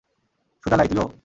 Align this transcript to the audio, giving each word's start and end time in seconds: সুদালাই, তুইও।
সুদালাই, 0.63 0.87
তুইও। 0.87 1.11